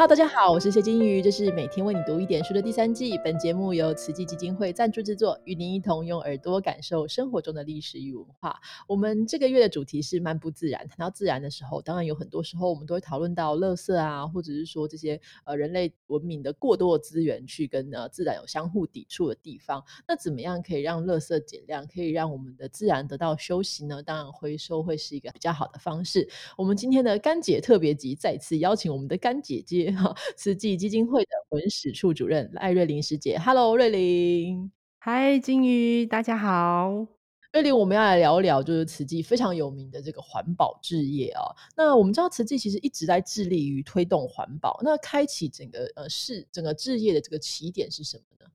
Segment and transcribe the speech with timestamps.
[0.00, 3.18] 哈大家好，我是谢金鱼，这是每天为你读一点书的第三季。
[3.22, 8.58] 本节目由慈济基金会赞助制作，与您一同用耳朵感受生活中的历史与文化。
[8.88, 10.88] 我们这个月的主题是漫步自然。
[10.88, 19.84] 谈到自然的时候，当然有很多时候我们都会讨论到垃圾啊，或者是说这些呃人类文明的过多的资源去跟呃自然有相互抵触的地方。
[20.08, 24.02] 那怎么样可以让垃圾减量，可以让我们的自然得到休息呢？
[24.02, 26.26] 当然回收会是一个比较好的方式。
[26.56, 29.89] 我们今天的干姐特别集再次邀请我们的干姐姐。
[30.36, 37.06] 慈济基金会的文史处主任艾瑞玲师姐，Hello，瑞玲，嗨，金鱼，大家好。
[37.52, 41.42] 瑞玲，我们要来聊一聊，就是慈济非常有名的这个环保置业啊。
[41.76, 48.50] 那我们知道慈济其实一直在致力于推动环保，那开启整个呃是整个置业的这个起点是什么呢？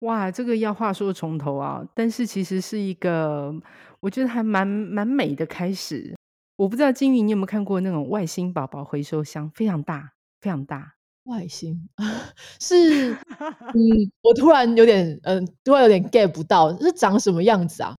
[0.00, 3.52] 哇，这个要话说从头啊，但是其实是一个
[3.98, 6.14] 我觉得还蛮蛮美的开始。
[6.56, 10.12] 我不知道金鱼你有没有看过那种外星宝宝回收箱，非常大。
[10.40, 11.88] 非常大，外星
[12.60, 13.12] 是，
[13.74, 17.94] 嗯，我突然有点，嗯，突然有点 get 不到，是长什么样子啊？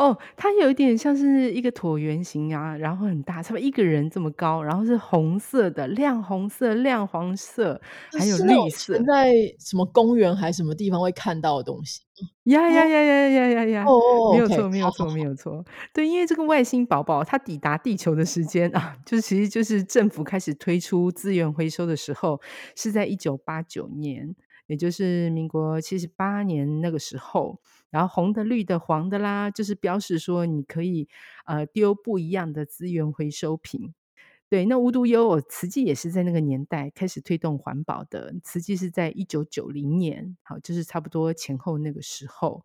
[0.00, 7.78] 哦，它有一点像是一个椭圆形啊，然后很大，差不多一个人这么高，然后是红色的，亮红色、亮黄色，
[8.18, 12.00] 还有绿色，在什么公园还是什么地方会看到的东西？
[12.44, 13.84] 呀呀呀呀呀呀呀！
[13.86, 15.62] 哦，没有错，没有错，没有错。
[15.92, 22.40] 对，因为这个外星宝宝它抵达地球的时间啊，就是其实就是政府开始推出资源回收的时候，
[22.74, 24.34] 是在一九八九年，
[24.66, 27.60] 也就是民国七十八年那个时候。
[27.90, 31.08] 然后红的、绿的、黄的啦，就是标示说你可以
[31.44, 33.92] 呃丢不一样的资源回收品。
[34.48, 38.34] 对，那无独有偶，慈济也是在那个年代开始推动环保的。
[38.42, 42.64] 慈济是在一九九零年，好，就是差不多前后那个时候。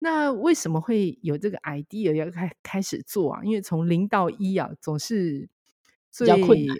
[0.00, 3.40] 那为什么会有这个 idea 要开开始做啊？
[3.42, 5.48] 因为从零到一啊，总是
[6.18, 6.76] 比较困难。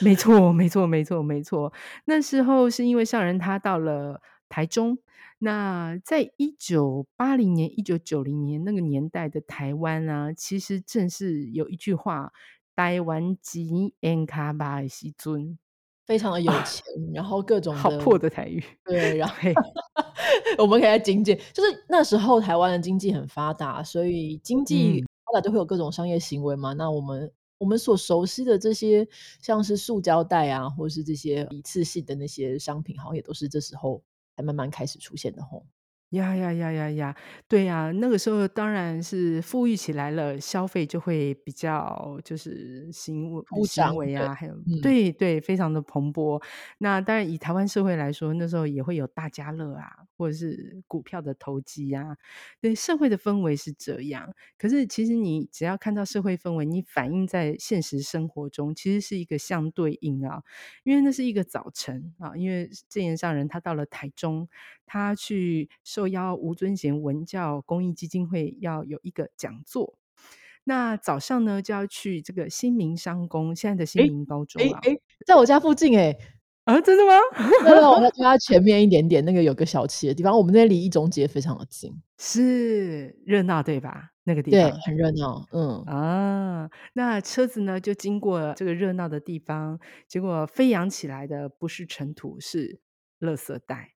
[0.00, 1.70] 没错，没错，没错，没错。
[2.06, 4.22] 那时候是因为上人他到了
[4.54, 4.98] 台中，
[5.38, 12.32] 那在一九八零年、一九九零年那个年代的台湾啊，其实正是有一句话。
[12.76, 15.56] 台湾吉安卡巴西尊，
[16.06, 16.82] 非常的有钱，
[17.14, 19.34] 然后各种好破的台语，对，然 后
[20.58, 26.72] 我们可以来精简，就是那时候台湾的经济很发达，所以经济发达就会有各种商业行为嘛。
[26.72, 29.06] 那我们我们所熟悉的这些，
[29.40, 34.02] 像是塑胶袋啊，或是这些一次性的那些商品，好像也都是这时候
[34.36, 35.66] 才慢慢开始出现的吼。
[36.10, 37.16] 呀呀呀呀呀！
[37.48, 46.40] 对呀，那个时候当然是富裕起来了，消费就会比较就是行为行为啊，还有对对，非常的蓬勃。
[46.78, 52.16] 那当然以台湾社会来说，那时候也会有大家乐啊，或者是股票的投机啊，
[52.60, 54.32] 对社会的氛围是这样。
[54.56, 60.42] 可是其实你只要看到社会氛围，你反映在现实生活中，其实是一个相对应啊。
[60.84, 64.48] 因为那是一个早晨啊，因为正言上人他到了台中。
[64.86, 69.94] 他去受邀吴尊贤文教公益基金会要有一个讲座，
[70.64, 76.16] 那早上呢就要去这个新民商工，现在的新民高中啊，哎，在我家附近哎，
[76.64, 77.12] 啊，真的吗？
[77.64, 84.10] 那我们家前面一点点，那个有个小吃的地方，我们那离一中街非常的近， 是热闹对吧？
[84.26, 89.78] 那个地方很热闹，嗯啊，那车子呢就经过这个热闹的地方，
[90.08, 92.80] 结果飞扬起来的不是尘土，是
[93.20, 93.93] 垃圾袋。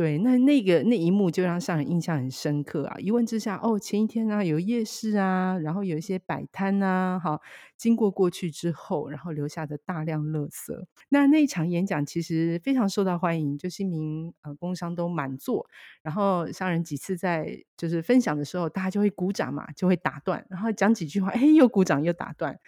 [0.00, 2.96] 对，那那个那一幕就让上人印象很深刻啊！
[3.00, 7.42] 一问之下，哦，前一天呢有夜市啊，然后有一些摆摊啊，好，
[7.76, 10.72] 经过过去之后，然后留下的大量垃圾。
[11.10, 15.66] 那那一场演讲其实非常受到欢迎，就新民呃工商都满座。
[16.02, 22.58] 然后上人几次在就是分享的时候，大家就会鼓掌嘛，就会打断，然后讲几句话，哎，又鼓掌又打断。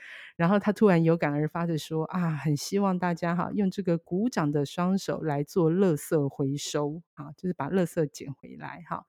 [0.42, 9.06] 然后他突然有感而发的说：“啊，很希望大家哈用这个鼓掌的双手来做垃圾回收啊，就是把垃圾捡回来哈。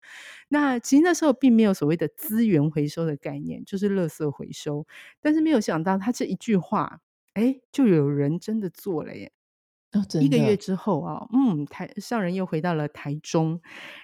[0.48, 4.86] 那其实那时候并没有所谓的资源回收的概念，就是垃圾回收。
[5.22, 7.02] 但是没有想到他这一句话，
[7.34, 9.32] 哎，就有人真的做了耶！
[10.22, 13.60] 一个月之后啊，嗯，台上人又回到了台中，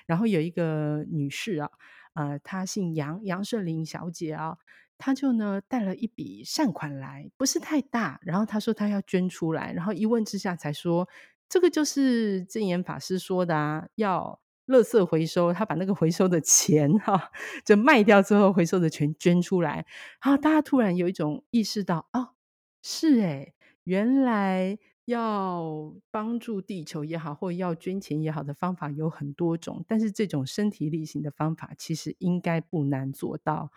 [0.07, 1.69] 然后有一个女士啊，
[2.15, 4.57] 呃，她姓杨，杨顺玲小姐啊。”
[4.99, 11.07] 他就呢带了一笔善款来，不是太大，然后他说他要捐出来，然后一问之下才说，
[11.47, 17.31] 这个就是正言法师说的啊，要垃圾回收，他把那个回收的钱哈，
[17.65, 19.85] 就卖掉之后回收的钱捐出来，
[20.21, 22.35] 然后大家突然有一种意识到，哦，
[22.83, 23.55] 是诶
[23.85, 33.71] 原来要帮助地球也好，或要捐钱也好的方法有很多种，但是这种身体力行的方法其实应该不难做到。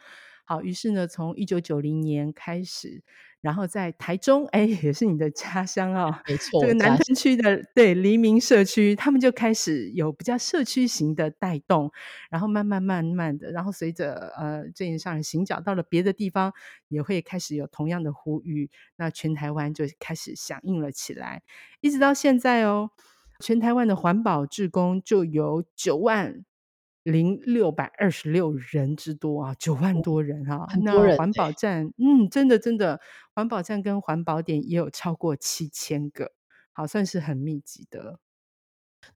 [0.53, 3.03] 好，于是呢，从一九九零年开始，
[3.41, 11.91] 然后在台中，哎，也是你的家乡啊， 没错，这个南家屯区的对黎明社区，他们就开始有比较社区型的带动，
[12.31, 16.53] 然后慢慢慢慢的，然后随着呃正言上人行脚到了别的地方，
[16.89, 21.43] 也会开始有同样的呼吁，那全台湾就开始响应了起来，
[21.81, 22.91] 一直到现在哦，
[23.41, 26.45] 全台湾的环保志工就有九万。
[27.03, 30.67] 零六百二十六人之多啊，九万多人啊！
[30.69, 33.01] 很多人那环保站，嗯，真的真的，
[33.35, 36.33] 环保站跟环保点也有超过七千个，
[36.73, 38.19] 好，算是很密集的。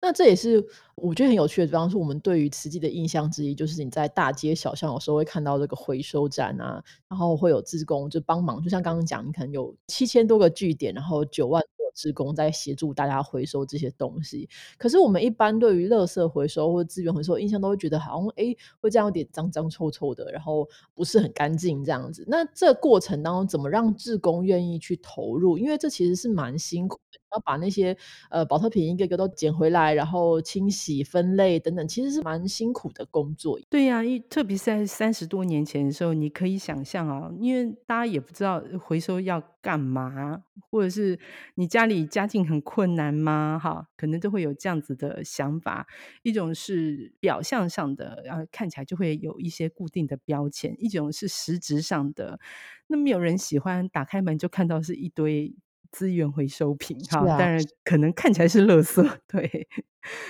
[0.00, 0.66] 那这也是
[0.96, 14.48] 我觉得很有趣的比方，说我们对于慈济的印象之一，就是你在大街小巷有时候会看到这个回收站啊，然后会有自工就帮忙，就像刚刚讲，你可能有七千多个据点，然后九万多职工在协助大家回收这些东西。
[14.78, 22.22] 可是我们一般对于垃圾回收或者资源回收印象都会觉得好像诶会这样有点脏脏臭臭的，然后不是很干净这样子。
[22.28, 25.56] 那这过程当中怎么让职工愿意去投入？
[25.56, 27.00] 因为这其实是蛮辛苦，
[27.32, 27.96] 要把那些
[28.30, 33.58] 呃保特瓶一个个都捡回来，然后清洗、分类等等，其实是蛮辛苦的工作。
[33.68, 41.18] 对呀，一特别是在三十多年前的时候，你可以想象啊，因为大家也不知道回收要干嘛，或者是
[41.56, 43.58] 你家里家境很困难吗？
[43.62, 45.86] 哈，可能都会有这样子的想法。
[46.22, 52.38] 一种是表象上的，然后看起来就会有一些固定的标签；一种是实质上的，
[52.86, 55.54] 那没有人喜欢打开门就看到是一堆
[55.90, 59.68] 资源回收品，哈，啊，当然可能看起来是垃圾， 对。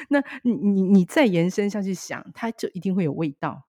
[0.08, 3.66] 那你你你再延伸下去想，它就一定会有味道。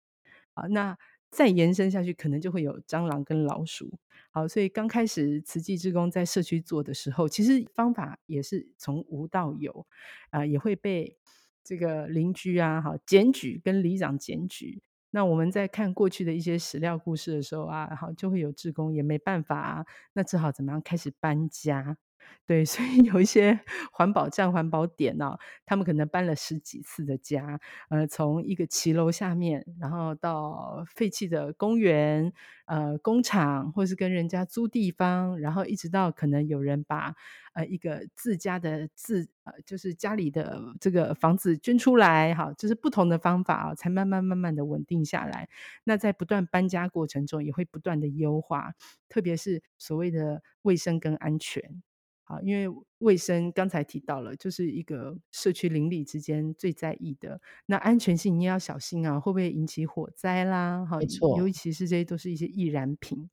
[0.54, 0.98] 好，那
[1.30, 4.00] 再延伸下去，可能就会有蟑螂跟老鼠。
[4.32, 9.86] 好，所以刚开始慈济志工在社区做的时候，其实方法也是从无到有，
[10.30, 11.18] 啊、也会被
[11.64, 14.82] 这个邻居啊，好检举跟里长检举。
[15.12, 21.98] 那我们在看过去的一些史料故事的时候啊，好就会有志工也没办法啊，那只好怎么样开始搬家。
[22.46, 23.60] 对，所以有一些
[23.92, 27.60] 环保站、环保点呢、他们可能搬了十几次的家，
[27.90, 32.32] 呃，从一个骑楼下面，然后到废弃的公园、
[32.66, 37.14] 呃工厂，或是跟人家租地方，然后一直到可能有人把
[37.54, 45.50] 呃一个自家的自呃就是家里的这个房子捐出来，哈，就是不同的方法啊，才慢慢慢慢的稳定下来。
[45.84, 48.74] 那在不断搬家过程中，也会不断的优化，
[49.10, 51.82] 特别是所谓的卫生跟安全。
[52.30, 57.40] 好，因为卫生刚才提到了，就是一个社区邻里之间最在意的。
[57.66, 60.86] 那安全性你也要小心啊，会不会引起火灾啦？
[60.86, 63.30] 哈，没错，尤其是这些都是一些易燃品。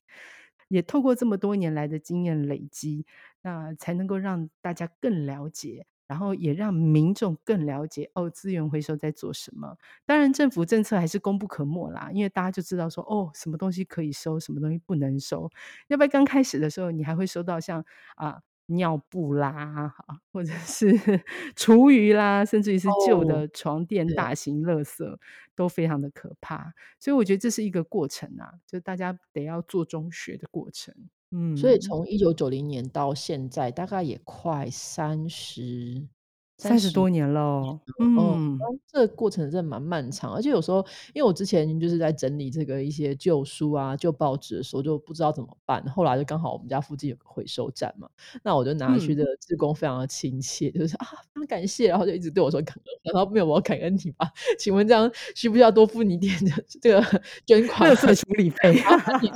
[0.68, 3.04] 也透过这么多年来的经验累积，
[3.42, 9.76] 那才能够让大家更了解，然后也让民众更了解哦，资源回收在做什么。
[10.06, 15.50] 当然，政府政策还是功不可没啦，因为大家就知道说哦，什么东西可以收，什么东西不能收。
[15.88, 18.40] 要不然刚开始的时候，你还会收到像啊。
[18.66, 19.94] 尿布啦，
[20.32, 20.88] 或者是
[21.54, 25.16] 厨余啦，甚至于是旧哦，的床垫、大型垃圾，
[25.54, 26.72] 都非常的可怕。
[26.98, 30.94] 所以我觉得这是一个过程啊，就大家得要做中学的过程。
[31.30, 36.06] 嗯，所以从一九九零年到现在，大概也快三十
[36.56, 40.78] 三十多年了，哦，嗯，那这个过程真的蛮漫长，而且有时候
[41.12, 45.84] 因为我之前就是在整理这个一些旧书啊、旧报纸的时候，就不知道怎么办。
[45.88, 48.08] 后来就刚好我们家附近有个回收站嘛，
[48.42, 49.16] 那我就拿去嗯。
[49.16, 54.26] 的志工非常的亲切，就是啊，非常感谢，然后就一直对我说感恩，然后没有我要感恩你吧？
[54.58, 57.02] 请问这样需不需要多付你一点的这个
[57.46, 57.90] 捐款？
[57.90, 58.74] 垃圾处理费。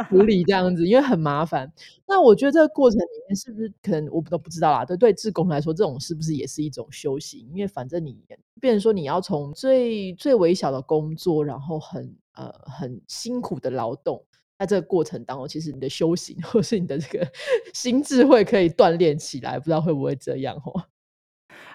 [0.08, 1.72] 处理这样子，因为很麻烦。
[2.06, 7.48] 那我觉得这个过程里面是不是可能我都不知道啦，对对志工来说，这种是不是也是一种修行？
[7.54, 8.20] 因为反正你
[8.60, 14.20] 变成说你要从最最微小的工作，然后很呃很辛苦的劳动，
[14.58, 17.32] 在这个过程当中，其实你的修行或是你的这个
[17.72, 20.82] 心智慧可以锻炼起来，不知道会不会这样哦？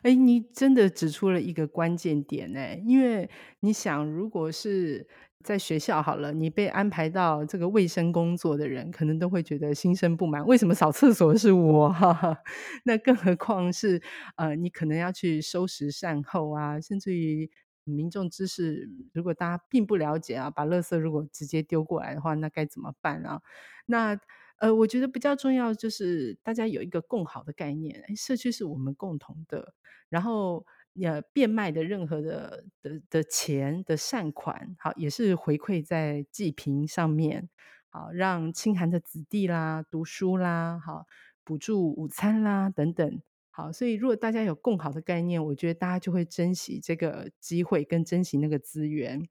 [0.01, 3.29] 哎，你真的指出了一个关键点哎，因为
[3.61, 5.07] 你想，如果是
[5.43, 11.89] 在学校好了，你被安排到这个卫生工作的人，可能都会觉得心生不满，为什么扫厕所是我？
[11.89, 12.37] 哈哈，
[12.85, 14.01] 那更何况是
[14.37, 17.51] 呃，你可能要去收拾善后啊，甚至于
[17.83, 23.41] 民众知识，如果大家并不了解啊，把垃圾如果直接丢过来的话，那该怎么办啊？
[23.85, 24.17] 那
[24.59, 29.73] 呃，我觉得比较重要就是大家有一个共好的概念，社区是我们共同的，
[30.07, 30.65] 然后
[31.01, 37.49] 呃，变卖的任何的的的钱的善款，好，也是回馈在济贫上面，
[37.89, 41.07] 好，让清寒的子弟啦读书啦，好，
[41.43, 43.21] 补助午餐啦等等。
[43.55, 49.27] 好，所以如果大家有共好的概念，我觉得大家就会珍惜这个机会，跟珍惜那个资源。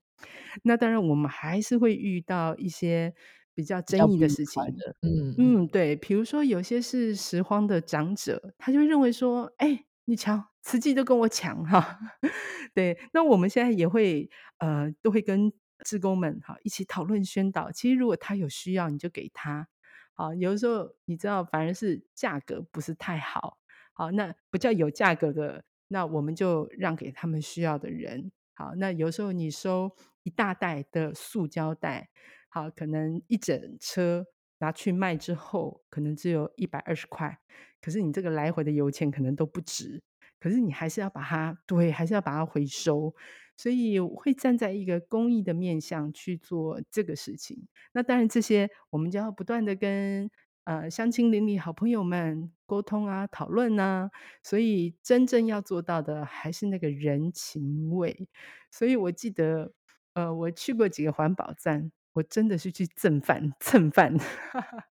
[0.63, 3.13] 那当然，我们还是会遇到一些
[3.53, 4.63] 比较争议的事情。
[4.77, 5.35] 的，嗯。
[5.37, 11.99] 嗯，对，比如说有些是拾荒的长者，他就会认为说：“哎，你瞧，慈济都跟我抢哈。
[12.75, 15.53] 对，那我们现在也会呃，都会跟
[15.85, 17.71] 志工们哈一起讨论宣导。
[17.71, 19.69] 其实如果他有需要，你就给他。
[20.15, 23.59] 好，有的时候你知道，反而是价格不是太好。
[23.93, 28.31] 好，那比较有价格的，那我们就让给他们需要的人。
[28.55, 32.11] 好，那有时候你收一大袋的塑胶袋，
[32.49, 34.27] 好，可能一整车
[34.59, 37.41] 拿去卖之后，可能只有一百二十块，
[37.81, 40.03] 可是你这个来回的油钱可能都不止。
[40.43, 43.15] 可是你还是要把它对，还是要把它回收，
[43.57, 47.69] 所以会站在一个公益的面向去做这个事情。
[47.93, 50.29] 那当然这些我们就要不断的跟，
[50.65, 54.11] 呃，乡亲邻里、好朋友们沟通啊、讨论啊，
[54.43, 58.29] 所以真正要做到的还是那个人情味。
[58.71, 59.73] 所以我记得，
[60.15, 64.17] 呃，我去过几个环保站，我真的是去蹭饭蹭饭。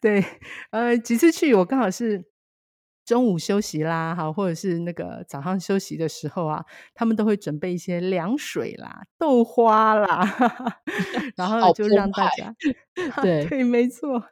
[0.00, 0.22] 对，
[0.70, 2.24] 呃，几次去我刚好是
[3.08, 6.62] 中午休息啦，哈，或者是那个早上休息的时候啊，
[6.92, 10.20] 他们都会准备一些凉水啦、豆花啦，
[11.34, 12.54] 然后就让大家
[13.22, 13.46] 对。
[13.46, 14.22] 对，没错，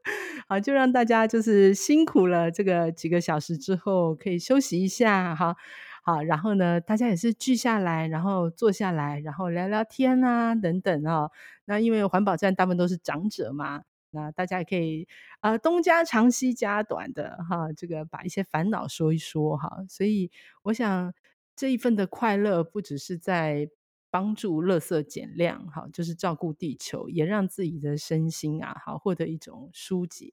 [0.46, 5.56] 好，就让大家就是辛苦了这个几个小时之后，可以休息一下哈。
[6.04, 11.30] 好，然后呢，大家也是聚下来，然后坐下来，然后聊聊天啊，等等哦。
[11.64, 15.06] 那因为环保站大部分都是长者嘛，那大家也可以
[15.40, 19.84] 呃东家长西家短的哈，这个把一些烦恼说一说哈。
[19.88, 20.30] 所以
[20.62, 21.12] 我想
[21.54, 23.68] 这一份的快乐，不只是在
[24.10, 30.32] 帮助垃圾减量哈，就是照顾地球，也让自己的身心啊，好获得一种疏解。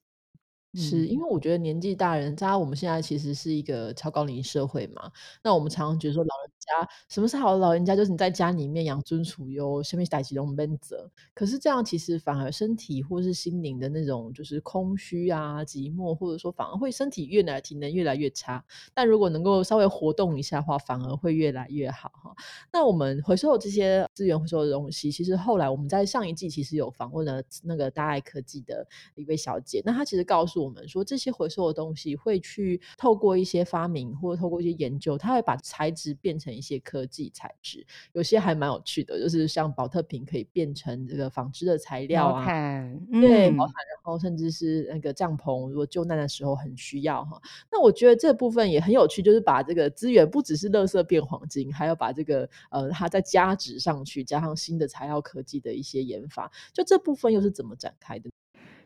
[0.76, 5.12] 是，因嗯，为我觉得年纪大人，加上我们现在其实是一个超高龄社会嘛，
[5.44, 11.10] 那我们常常觉得说老人家什么是好的老人家，就是你在家里面养尊处优，下面代志都免责。
[11.34, 18.64] 可是这样其实反而身体或是心灵的那种就是空虚啊、寂寞，或者说反而会身体越来体能越来越差。
[18.94, 22.36] 但如果能够稍微活动一下的话，反而会越来越好哈。
[22.72, 43.68] 那我们回收这些资源回收的东西，其实后来我们在上一季其实有访问了那个大爱科技的一位小姐，那她其实告诉我们说，这些回收的东西会去透过一些发明或者透过一些研究，它会把材质变成一些科技材质，有些还蛮有趣的，就是像保特瓶可以变成这个纺织的材料啊，毯，对，毛嗯。
[43.68, 47.42] 毯，然后甚至是那个帐篷，如果救难的时候很需要哈。
[47.72, 58.30] 那我觉得这部分也很有趣，就是把这个资源不只是垃圾变黄金，还要把这个呃，它再加值上去，加上新的材料科技的一些研发，就这部分又是怎么展开的？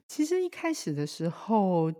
[0.07, 1.91] 其实一开始的时候，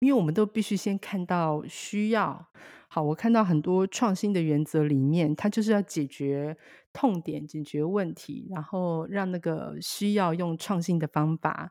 [0.00, 2.48] 因为我们都必须先看到需要。
[2.88, 6.56] 好，我看到很多创新的原则里面，它就是要解决
[6.92, 11.70] 痛点、解决问题，然后让那个需要用创新的方法。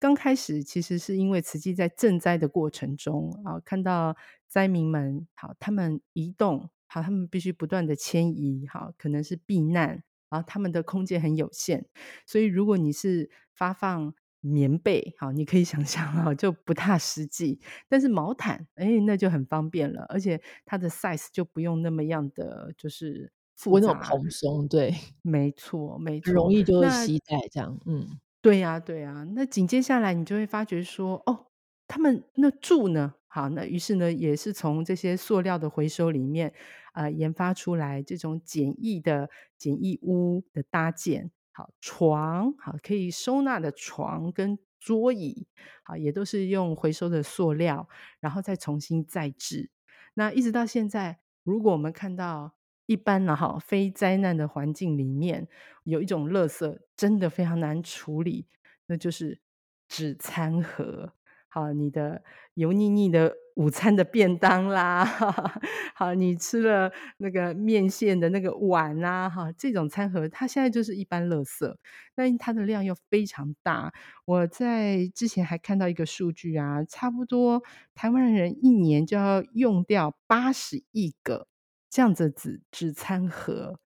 [0.00, 4.16] 刚开始其实是因为慈济在赈灾的过程中啊，看到
[4.48, 11.86] 灾民们好，他们移动好，他们必须不断的迁移好，可能是避难，然后他们的空间很有限，
[12.26, 17.60] 所以如果你是发放棉被，好，你可以想象哈，就不太实际。
[17.88, 24.00] 但是毛毯，哎，那就很方便了，而且它的 size 就不用那么样的就是复不那种杂。
[24.00, 24.90] 蓬松，对，
[25.22, 26.52] 没错，没错容。
[26.52, 28.18] 易就是那携带这样，嗯。
[28.44, 29.26] 对呀，对呀。
[29.34, 31.46] 那紧接下来你就会发觉说，哦，
[31.88, 33.14] 他们那住呢？
[33.26, 36.52] 好，那于是呢，也是从这些塑料的回收里面，
[36.94, 39.28] 呃，研发出来这种简易的
[39.58, 41.30] 简易屋的搭建。
[41.58, 45.48] 好，床，好，可以收纳的床跟桌椅，
[45.82, 47.88] 好，也都是用回收的塑料，
[48.20, 49.68] 然后再重新再制。
[50.14, 52.54] 那一直到现在，如果我们看到
[52.86, 55.48] 一般呢，哈，非灾难的环境里面，
[55.82, 58.46] 有一种垃圾真的非常难处理，
[58.86, 59.40] 那就是
[59.88, 61.12] 纸餐盒。
[61.48, 62.22] 好，你的
[62.54, 65.04] 油腻腻的午餐的便当啦，
[65.96, 71.74] 好，你吃了那个面线的那个碗啊，哈，这种餐盒它现在就是一般垃圾，
[72.14, 73.92] 但它的量又非常大。
[74.26, 77.64] 我在之前还看到一个数据啊，差不多
[77.96, 81.48] 台湾人一年就要用掉八十亿个
[81.90, 83.80] 这样子的纸纸餐盒。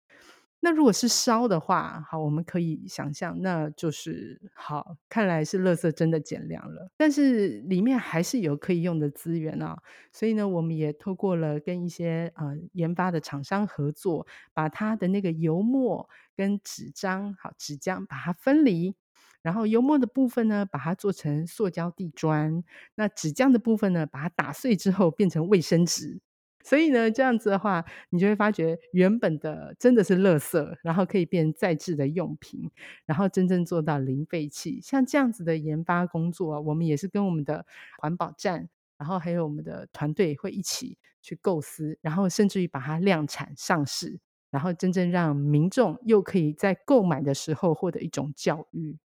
[0.60, 6.90] 那如果是烧的话，好，我们可以想象，那就是好，看来是垃圾真的减量了。
[6.96, 9.78] 但是里面还是有可以用的资源啊，
[10.12, 18.96] 所以呢，我们也透过了跟一些呃研发的厂商合作，把它的那个油墨跟纸张，好纸浆把它分离，
[19.42, 22.64] 然后油墨的部分呢，把它做成塑胶地砖，
[22.96, 26.20] 那纸浆的部分呢，把它打碎之后变成卫生纸。
[26.68, 32.70] 所以呢，这样子的话，你就会发觉原本的真的是垃圾，然后可以变再制的用品，
[33.06, 34.78] 然后真正做到零废弃。
[34.82, 37.64] 像这样子的研发工作，我们也是跟我们的
[37.96, 44.20] 环保站，然后还有我们的团队会一起去构思，然后甚至于把它量产上市，
[44.50, 48.98] 然后真正让民众又可以在购买的时候获得一种教育。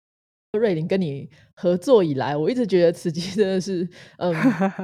[0.60, 4.32] 瑞林跟你合作以来，我一直觉得慈济真的是，嗯，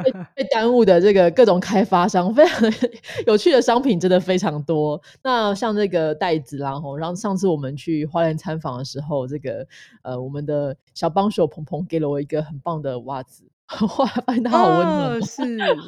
[0.04, 2.68] 被被耽误的这个各种开发商，非常
[3.28, 5.00] 有趣的商品真的非常多。
[5.24, 9.68] 那像这个袋子啦，吼，然后上次我们去花园参访的时候，这个
[10.02, 13.44] 呃，我们的小帮手鹏鹏给了我一个很棒的袜子。
[14.00, 15.44] 哇，发现它好温暖，是，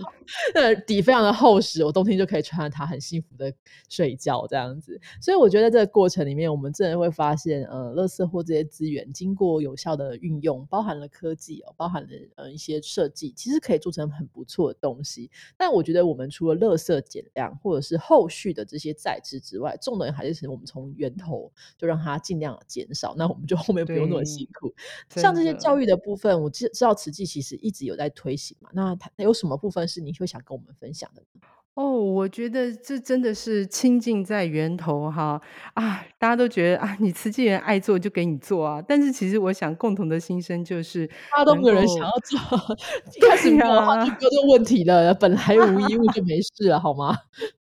[0.54, 3.52] 那底非常的厚实，我冬天就可以穿着它很幸福的
[3.90, 5.02] 睡觉这样子。
[5.20, 15.32] 所以我觉得这个过程里面，我们真的会发现，呃，乐色或这些资源经过有效的运用，包含了科技哦，包含了呃一些设计，其实可以做成很不错的东西。
[15.58, 24.72] 但我觉得我们除了乐色减量，或者是后续的这些再制之外，重点还是我们从源头就让它尽量减少，那我们就后面不用那么辛苦。
[25.20, 27.71] 像这些教育的部分，我知知道慈济其实一。
[27.72, 28.70] 一直有在推行嘛？
[28.74, 31.24] 那它有什么部分是你会想跟我们分享的？
[31.76, 35.42] 哦，我觉得这真的是亲近在源头哈
[35.74, 36.06] 啊！
[36.20, 42.38] 大家都觉得啊，你慈济人爱做就给你做啊，但是其实我想共同的心声就是，大家都没有人想要做，
[43.16, 47.18] 一开始没有话就没有这个问题了，本来无一物就没事了，好吗？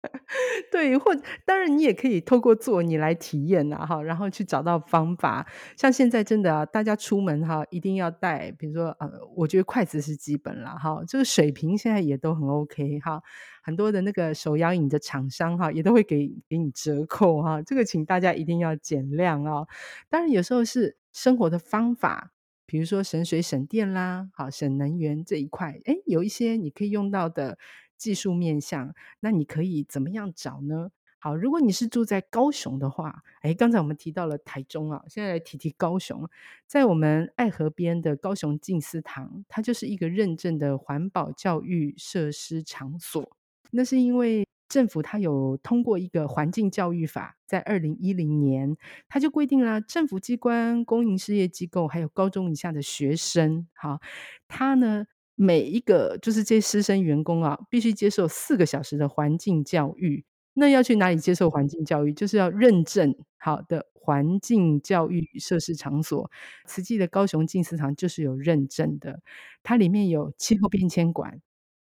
[0.72, 5.46] 对，或当然你也可以透过做你来体验呐，哈，然后去找到方法。
[5.78, 13.22] 像现在真的啊，大家出门哈，一定要带，比如说呃，我觉得筷子是基本了哈，这个水瓶现在也都很 OK 哈，
[13.64, 19.68] 很多的那个手摇饮的厂商哈，也都会给给你折扣哈，这个请大家一定要减量哦。
[20.10, 22.32] 当然有时候是生活的方法，
[22.66, 27.58] 比如说省水省电啦，好省能源这一块，哎，有一些你可以用到的。
[27.98, 30.92] 技术面向，那你可以怎么样找呢？
[31.18, 36.30] 好，如果你是住在高雄的话，哎，刚才我们提到了台中啊，现在来提提高雄，
[36.68, 43.36] 在我们爱河边的高雄静思堂，它就是一个认证的环保教育设施场所。
[43.72, 48.78] 那是因为政府它有通过一个环境教育法，在二零一零年，
[49.08, 54.00] 它就规定了政府机关、公营事业机构还有高中以下的学生，好，
[54.48, 55.08] 它呢。
[55.36, 60.26] 每一个就是这些师生员工啊，必须接受四个小时的环境教育。
[60.54, 62.14] 那要去哪里接受环境教育？
[62.14, 66.32] 就是要认证好的环境教育设施场所。
[66.66, 69.22] 慈济的高雄静思堂就是有认证的，
[69.62, 71.42] 它里面有气候变迁馆、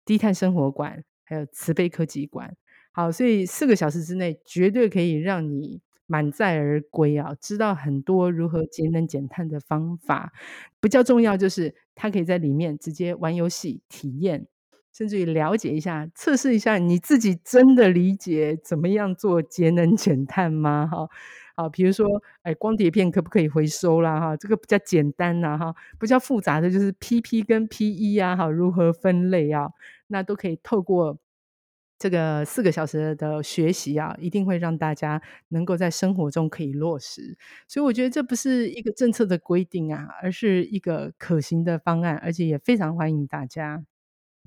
[0.03, 2.57] 低碳生活馆，还有慈悲科技馆。
[2.91, 5.81] 好，所以四个小时之内绝对可以让你。
[6.11, 7.35] 满载而归啊！
[7.39, 10.33] 知道很多如何节能减碳的方法，
[10.81, 14.47] 比较重要就是他可以在里面直接玩游戏体验，
[14.93, 20.87] 甚至于了解一下、测试一下你自己真的理解怎么样做节能减碳吗？
[20.89, 21.09] 哈，
[21.57, 22.07] 好，比如说，
[22.43, 24.17] 哎，光碟片可不可以回收啦？
[24.17, 29.69] 哈，这个比较简单呐，哈，比较复杂的就是 PP 跟 PE 啊，哈，如何分类啊？
[30.07, 31.17] 那都可以透过。
[31.99, 37.37] 这个四个小时的学习啊，一定会让大家能够在生活中可以落实。
[37.67, 43.88] 所以我觉得这不是一个政策的规定啊，而是一个可行的方案，而且也非常欢迎大家。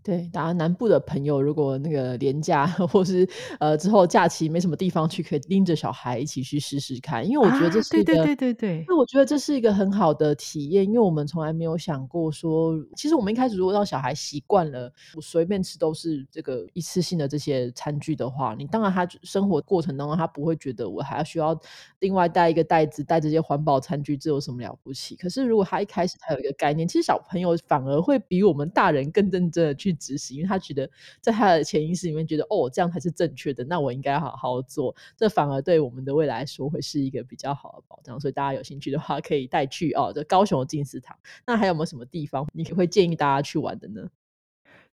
[0.04, 3.28] 对，当然南部的朋友，如果那个年假 或是
[3.60, 7.24] 呃之后假期没什么地方去，可以拎着小孩一起去试试看。
[7.24, 10.84] 因为我觉得这是一个，对对对对，那我觉得这是一个很好的体验。
[10.84, 21.56] 因为我们从来没有想过说，其实我们一开始如果让小孩习惯了我随便吃都是这个一次性的这些餐具的话，你当然他生活过程当中他不会觉得我还要需要
[22.00, 25.14] 另外带一个袋子带这些环保餐具，这有什么了不起？
[25.14, 29.91] 可是如果他一开始他有一个概念，其实小朋友反而会比我们大人更认真的去。
[29.96, 30.88] 执行，因为他觉得
[31.20, 38.18] 在他的潜意识里面觉得哦，这样才是正确的，那我应该好好做，这反而对我们的未来说会是一个比较好的保障。
[38.20, 41.16] 所以大家有兴趣的话，可以带去哦，这高雄的金石堂。
[41.46, 44.08] 那还有没有什么地方你会建议大家去玩的呢？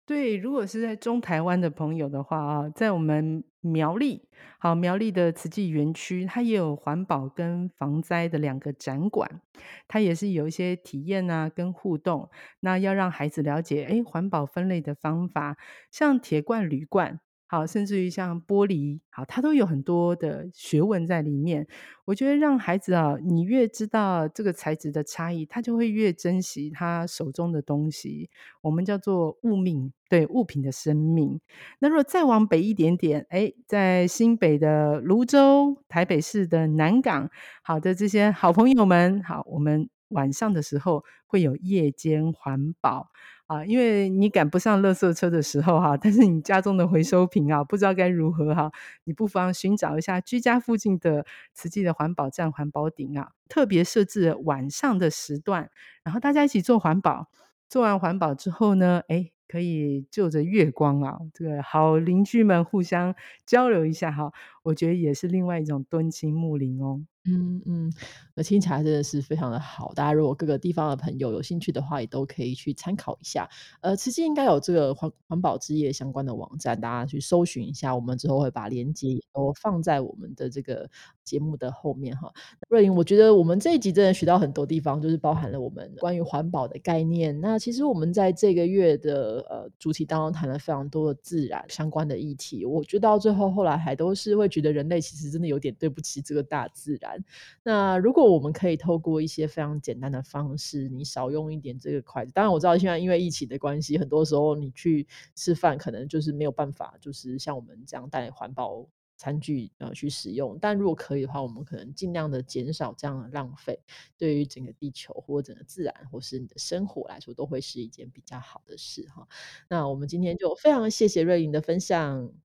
[0.07, 9.41] 对，如果是在中台湾的朋友的话啊，在我们苗栗，好苗栗的慈济园区，它也有环保跟防灾的两个展馆，
[9.89, 12.29] 它也是有一些体验啊跟互动，
[12.61, 15.57] 那要让孩子了解，哎，环保分类的方法，
[15.91, 17.21] 像铁罐、铝罐。
[17.55, 21.65] 好，甚至于像玻璃，好，它都有很多的学问在里面。
[22.05, 28.29] 我觉得让孩子啊，你越知道这个材质的差异，他就会越珍惜他手中的东西。
[28.61, 31.41] 我们叫做物命，对物品的生命。
[31.79, 37.31] 那如果再往北一点点，哎，在新北的泸州、台北市的南港，
[37.63, 43.11] 好的这些好朋友们，好，我们晚上的时候会有夜间环保。
[43.47, 48.73] 啊，因为你赶不上垃圾车的时候哈，但是你家中的回收瓶啊，不知道该如何哈，
[49.05, 55.71] 你不妨寻找一下居家附近的慈济的环保站、环保顶啊，特别设置晚上的时段，
[56.03, 57.29] 然后大家一起做环保。
[57.69, 67.01] 做完环保之后呢，哎，可以就着月光啊，这个好邻居们互相交流一下哈，我觉得也是另外一种敦亲睦邻哦。
[67.27, 67.91] 嗯嗯，
[68.35, 69.95] 那听起来真的是非常的好。
[69.95, 73.49] 大家如果各个地方的朋友有兴趣的话，也都可以去参考一下。
[73.81, 77.95] 呃，其实应该有这个环环保之夜相关的网站，大家去搜寻一下。
[77.97, 80.87] 我们之后会把链接也都放在我们的这个
[81.25, 82.31] 节目的后面哈。
[82.69, 87.41] 瑞莹，我觉得我们这一集真的学到很多地方，就是包含了我们关于环保的概念。
[87.41, 92.67] 那其实我们在这个月的呃主题当中谈了非常多的自然相关的议题。
[92.67, 97.14] 我觉得到最后后来还都是会觉得人类其实真的有点对不起这个大自然。
[97.63, 102.33] 那如果我们可以透过一些非常简单的方式，你少用一点这个筷子。
[102.33, 110.59] 当然我知道现在因为疫情的关系，很多时候你去吃饭可能就是没有办法，就是像我们这样带环保餐具呃去使用。
[110.61, 113.81] 但如果可以的话，我们可能尽量的减少这样的浪费，
[114.19, 119.27] 对于整个地球或整个自然或是你的生活来说，都会是一件比较好的事哈。
[119.69, 122.44] 那我们今天就非常谢谢瑞莹的分享。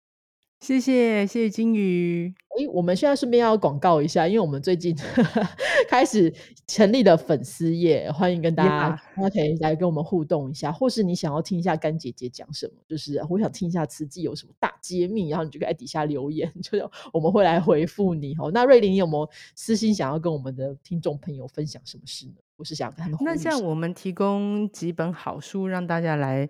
[0.63, 2.33] 谢谢，谢谢金鱼。
[2.57, 4.95] 诶，我们现在顺便要广告一下，因为我们最近
[5.89, 6.33] 开始
[6.67, 18.49] 成立了粉丝页，欢迎跟大家，大家可以来跟我们互动一下，或是你想要听一下干姐姐讲什么，就是我想听一下慈济有什么大揭秘，然后你就可以在底下留言， 就我们会来回复你哦。
[18.53, 22.35] 那瑞玲，你有没有私心想要跟我们的听众朋友分享什么事呢？
[22.55, 23.17] 我是想跟他们。
[23.25, 26.49] 那像我们提供几本好书，让大家来。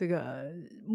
[0.00, 0.24] 这个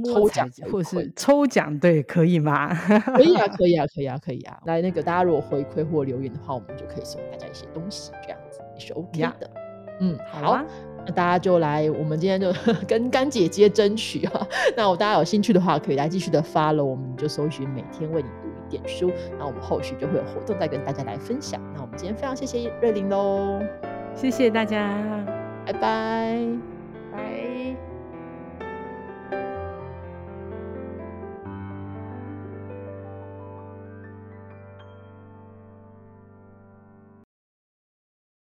[0.03, 2.73] 抽奖或是抽奖，对，可以吗？
[3.15, 4.59] 可以啊，可以啊，可以啊，可以啊。
[4.65, 9.51] 来，那个大家如果回馈或留言的话，我们就可以送大家一些东西，这样子也是 OK 的。
[9.99, 10.65] 嗯，好啊，
[11.05, 12.51] 那大家就来，我们今天就
[12.87, 14.47] 跟干姐姐争取啊。
[14.75, 21.61] 那我大家有兴趣的话，可以来继续的 follow，我们就搜寻每天为你读一点书，那我们后续就会有活动再跟大家来分享。
[21.75, 23.61] 那我们今天非常谢谢瑞玲喽，
[24.15, 24.99] 谢谢大家，
[25.63, 26.74] 拜拜。